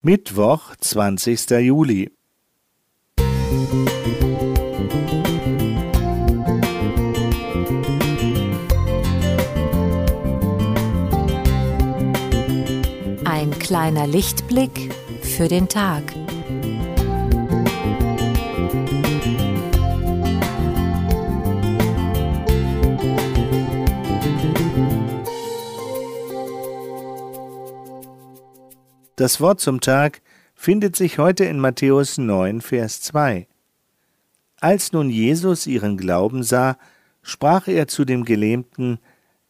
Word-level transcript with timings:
Mittwoch, 0.00 0.76
20. 0.78 1.50
Juli. 1.58 2.12
Ein 13.24 13.58
kleiner 13.58 14.06
Lichtblick 14.06 14.94
für 15.20 15.48
den 15.48 15.68
Tag. 15.68 16.04
Das 29.18 29.40
Wort 29.40 29.58
zum 29.58 29.80
Tag 29.80 30.22
findet 30.54 30.94
sich 30.94 31.18
heute 31.18 31.44
in 31.44 31.58
Matthäus 31.58 32.18
9, 32.18 32.60
Vers 32.60 33.00
2. 33.00 33.48
Als 34.60 34.92
nun 34.92 35.10
Jesus 35.10 35.66
ihren 35.66 35.96
Glauben 35.96 36.44
sah, 36.44 36.78
sprach 37.22 37.66
er 37.66 37.88
zu 37.88 38.04
dem 38.04 38.24
Gelähmten, 38.24 39.00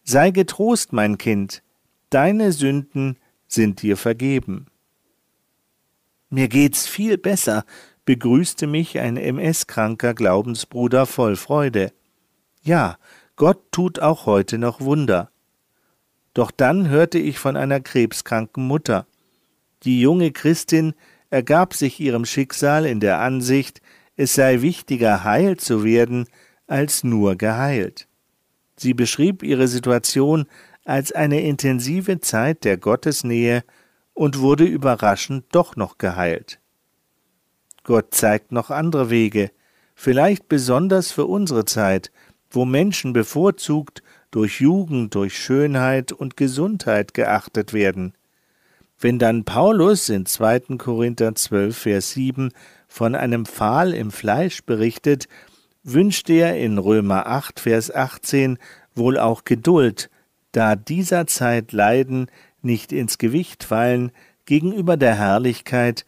Sei 0.05 0.31
getrost, 0.31 0.95
mein 0.95 1.19
Kind, 1.19 1.63
deine 2.09 2.53
Sünden 2.53 3.19
sind 3.47 3.83
dir 3.83 3.99
vergeben. 3.99 4.69
Mir 6.31 6.49
geht's 6.49 6.87
viel 6.87 7.19
besser, 7.19 7.67
begrüßte 8.07 8.67
mich 8.67 8.99
ein 8.99 9.19
MS-kranker 9.19 10.15
Glaubensbruder 10.15 11.05
voll 11.05 11.37
Freude. 11.37 11.93
Ja, 12.63 12.97
Gott 13.37 13.71
tut 13.71 14.01
auch 14.01 14.25
heute 14.25 14.57
noch 14.57 14.81
Wunder. 14.81 15.31
Doch 16.33 16.51
dann 16.51 16.89
hörte 16.89 17.19
ich 17.19 17.39
von 17.39 17.55
einer 17.55 17.81
krebskranken 17.81 18.67
Mutter. 18.67 19.07
Die 19.85 20.01
junge 20.01 20.33
Christin 20.33 20.95
ergab 21.31 21.75
sich 21.75 22.01
ihrem 22.01 22.25
Schicksal 22.25 22.87
in 22.87 23.01
der 23.01 23.21
Ansicht, 23.21 23.81
es 24.17 24.35
sei 24.35 24.63
wichtiger, 24.63 25.25
heil 25.25 25.57
zu 25.57 25.85
werden, 25.85 26.27
als 26.67 27.05
nur 27.05 27.37
geheilt. 27.37 28.09
Sie 28.77 28.95
beschrieb 28.95 29.43
ihre 29.43 29.69
Situation 29.69 30.47
als 30.85 31.13
eine 31.13 31.43
intensive 31.43 32.21
Zeit 32.21 32.65
der 32.65 32.77
Gottesnähe 32.77 33.63
und 34.15 34.41
wurde 34.41 34.65
überraschend 34.65 35.45
doch 35.53 35.77
noch 35.77 35.99
geheilt. 35.99 36.61
Gott 37.85 38.15
zeigt 38.15 38.53
noch 38.53 38.71
andere 38.71 39.11
Wege, 39.11 39.51
vielleicht 39.95 40.49
besonders 40.49 41.13
für 41.13 41.27
unsere 41.27 41.65
Zeit, 41.65 42.11
wo 42.51 42.65
Menschen 42.65 43.13
bevorzugt 43.13 44.03
durch 44.31 44.61
Jugend, 44.61 45.15
durch 45.15 45.39
Schönheit 45.39 46.13
und 46.13 46.37
Gesundheit 46.37 47.15
geachtet 47.15 47.73
werden. 47.73 48.15
Wenn 49.01 49.21
dann 49.21 49.45
Paulus 49.45 50.09
in 50.09 50.27
2. 50.27 50.77
Korinther 50.77 51.35
12, 51.35 51.77
Vers 51.77 52.11
7 52.13 52.51
von 52.89 53.15
einem 53.15 53.47
Pfahl 53.47 53.95
im 53.95 54.11
Fleisch 54.11 54.65
berichtet, 54.65 55.29
wünscht 55.85 56.29
er 56.31 56.59
in 56.59 56.79
Römer 56.79 57.27
8, 57.27 57.61
Vers 57.61 57.95
18 57.95 58.59
wohl 58.97 59.17
auch 59.17 59.45
Geduld, 59.45 60.11
da 60.51 60.75
dieser 60.75 61.29
Zeit 61.29 61.71
Leiden 61.71 62.27
nicht 62.61 62.93
ins 62.93 63.19
Gewicht 63.19 63.63
fallen 63.63 64.11
gegenüber 64.47 64.97
der 64.97 65.15
Herrlichkeit, 65.15 66.05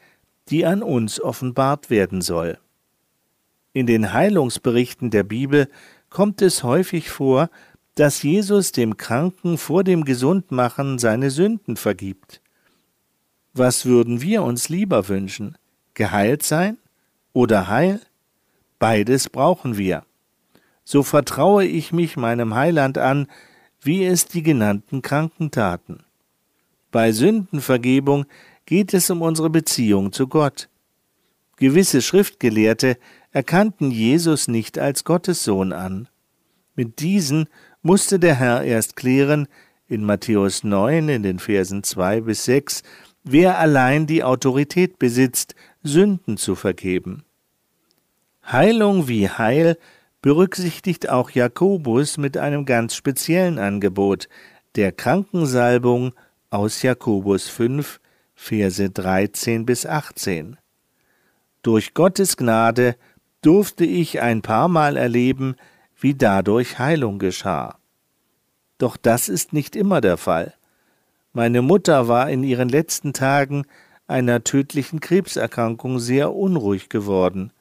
die 0.48 0.66
an 0.66 0.82
uns 0.82 1.20
offenbart 1.20 1.90
werden 1.90 2.22
soll. 2.22 2.58
In 3.72 3.86
den 3.86 4.12
Heilungsberichten 4.12 5.10
der 5.10 5.22
Bibel 5.22 5.68
kommt 6.08 6.42
es 6.42 6.64
häufig 6.64 7.08
vor, 7.08 7.50
dass 7.94 8.24
Jesus 8.24 8.72
dem 8.72 8.96
Kranken 8.96 9.58
vor 9.58 9.84
dem 9.84 10.04
Gesundmachen 10.04 10.98
seine 10.98 11.30
Sünden 11.30 11.76
vergibt. 11.76 12.39
Was 13.52 13.84
würden 13.84 14.20
wir 14.20 14.42
uns 14.42 14.68
lieber 14.68 15.08
wünschen? 15.08 15.58
Geheilt 15.94 16.44
sein 16.44 16.78
oder 17.32 17.68
Heil? 17.68 18.00
Beides 18.78 19.28
brauchen 19.28 19.76
wir. 19.76 20.04
So 20.84 21.02
vertraue 21.02 21.64
ich 21.64 21.92
mich 21.92 22.16
meinem 22.16 22.54
Heiland 22.54 22.96
an, 22.96 23.26
wie 23.82 24.04
es 24.04 24.26
die 24.26 24.42
genannten 24.42 25.02
Kranken 25.02 25.50
taten. 25.50 26.04
Bei 26.90 27.12
Sündenvergebung 27.12 28.26
geht 28.66 28.94
es 28.94 29.10
um 29.10 29.22
unsere 29.22 29.50
Beziehung 29.50 30.12
zu 30.12 30.28
Gott. 30.28 30.68
Gewisse 31.56 32.02
Schriftgelehrte 32.02 32.98
erkannten 33.32 33.90
Jesus 33.90 34.48
nicht 34.48 34.78
als 34.78 35.04
Gottessohn 35.04 35.72
an. 35.72 36.08
Mit 36.74 37.00
diesen 37.00 37.48
musste 37.82 38.18
der 38.18 38.36
Herr 38.36 38.62
erst 38.62 38.96
klären, 38.96 39.48
in 39.88 40.04
Matthäus 40.04 40.62
9 40.62 41.08
in 41.08 41.22
den 41.24 41.40
Versen 41.40 41.82
2 41.82 42.20
bis 42.20 42.44
6, 42.44 42.82
wer 43.24 43.58
allein 43.58 44.06
die 44.06 44.24
Autorität 44.24 44.98
besitzt, 44.98 45.54
Sünden 45.82 46.36
zu 46.36 46.54
vergeben. 46.54 47.24
Heilung 48.50 49.08
wie 49.08 49.28
Heil 49.28 49.76
berücksichtigt 50.22 51.08
auch 51.08 51.30
Jakobus 51.30 52.18
mit 52.18 52.36
einem 52.36 52.64
ganz 52.64 52.94
speziellen 52.94 53.58
Angebot, 53.58 54.28
der 54.76 54.92
Krankensalbung 54.92 56.14
aus 56.50 56.82
Jakobus 56.82 57.48
5, 57.48 58.00
Verse 58.34 58.90
13 58.90 59.66
bis 59.66 59.86
18. 59.86 60.56
Durch 61.62 61.94
Gottes 61.94 62.36
Gnade 62.36 62.96
durfte 63.42 63.84
ich 63.84 64.20
ein 64.20 64.42
paar 64.42 64.68
Mal 64.68 64.96
erleben, 64.96 65.56
wie 65.98 66.14
dadurch 66.14 66.78
Heilung 66.78 67.18
geschah. 67.18 67.78
Doch 68.78 68.96
das 68.96 69.28
ist 69.28 69.52
nicht 69.52 69.76
immer 69.76 70.00
der 70.00 70.16
Fall. 70.16 70.54
Meine 71.32 71.62
Mutter 71.62 72.08
war 72.08 72.28
in 72.28 72.42
ihren 72.42 72.68
letzten 72.68 73.12
Tagen 73.12 73.64
einer 74.08 74.42
tödlichen 74.42 74.98
Krebserkrankung 75.00 76.00
sehr 76.00 76.34
unruhig 76.34 76.88
geworden. 76.88 77.52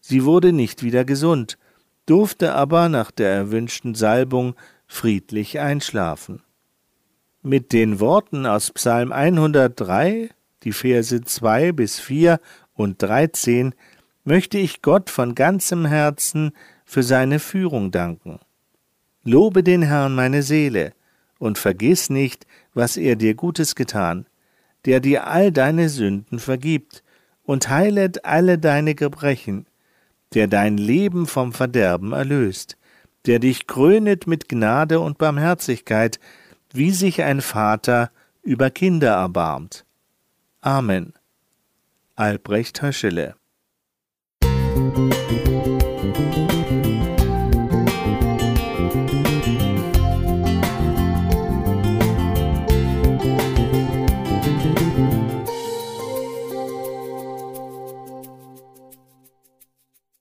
Sie 0.00 0.24
wurde 0.24 0.52
nicht 0.52 0.82
wieder 0.82 1.04
gesund, 1.04 1.58
durfte 2.06 2.54
aber 2.54 2.88
nach 2.88 3.10
der 3.10 3.30
erwünschten 3.30 3.94
Salbung 3.94 4.54
friedlich 4.86 5.60
einschlafen. 5.60 6.42
Mit 7.42 7.72
den 7.72 8.00
Worten 8.00 8.46
aus 8.46 8.72
Psalm 8.72 9.12
103, 9.12 10.30
die 10.64 10.72
Verse 10.72 11.20
2 11.20 11.70
bis 11.72 12.00
4 12.00 12.40
und 12.74 13.00
13, 13.00 13.72
möchte 14.24 14.58
ich 14.58 14.82
Gott 14.82 15.10
von 15.10 15.36
ganzem 15.36 15.86
Herzen 15.86 16.50
für 16.84 17.04
seine 17.04 17.38
Führung 17.38 17.92
danken. 17.92 18.40
Lobe 19.22 19.62
den 19.62 19.82
Herrn 19.82 20.16
meine 20.16 20.42
Seele, 20.42 20.92
und 21.38 21.58
vergiss 21.58 22.10
nicht, 22.10 22.46
was 22.74 22.96
er 22.96 23.16
dir 23.16 23.34
Gutes 23.34 23.74
getan, 23.74 24.26
der 24.84 25.00
dir 25.00 25.26
all 25.26 25.52
deine 25.52 25.88
Sünden 25.88 26.38
vergibt 26.38 27.02
und 27.42 27.68
heilet 27.68 28.24
alle 28.24 28.58
deine 28.58 28.94
Gebrechen, 28.94 29.66
der 30.34 30.46
dein 30.46 30.76
Leben 30.76 31.26
vom 31.26 31.52
Verderben 31.52 32.12
erlöst, 32.12 32.76
der 33.26 33.38
dich 33.38 33.66
krönet 33.66 34.26
mit 34.26 34.48
Gnade 34.48 35.00
und 35.00 35.18
Barmherzigkeit, 35.18 36.20
wie 36.72 36.90
sich 36.90 37.22
ein 37.22 37.40
Vater 37.40 38.10
über 38.42 38.70
Kinder 38.70 39.12
erbarmt. 39.12 39.84
Amen. 40.60 41.12
Albrecht 42.16 42.82
Höschele 42.82 43.34